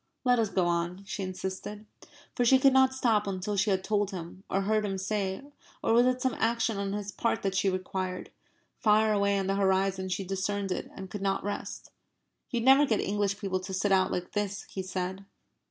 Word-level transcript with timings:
"Let 0.23 0.39
us 0.39 0.49
go 0.49 0.65
on," 0.65 1.03
she 1.05 1.21
insisted. 1.21 1.85
For 2.33 2.43
she 2.43 2.57
could 2.57 2.73
not 2.73 2.95
stop 2.95 3.27
until 3.27 3.55
she 3.55 3.69
had 3.69 3.83
told 3.83 4.09
him 4.09 4.43
or 4.49 4.61
heard 4.61 4.83
him 4.83 4.97
say 4.97 5.43
or 5.83 5.93
was 5.93 6.07
it 6.07 6.23
some 6.23 6.33
action 6.39 6.77
on 6.77 6.93
his 6.93 7.11
part 7.11 7.43
that 7.43 7.53
she 7.53 7.69
required? 7.69 8.31
Far 8.79 9.13
away 9.13 9.37
on 9.37 9.45
the 9.45 9.53
horizon 9.57 10.09
she 10.09 10.23
discerned 10.23 10.71
it 10.71 10.89
and 10.95 11.11
could 11.11 11.21
not 11.21 11.43
rest. 11.43 11.91
"You'd 12.49 12.63
never 12.63 12.87
get 12.87 12.99
English 12.99 13.37
people 13.37 13.59
to 13.59 13.75
sit 13.75 13.91
out 13.91 14.11
like 14.11 14.31
this," 14.31 14.63
he 14.63 14.81
said. 14.81 15.23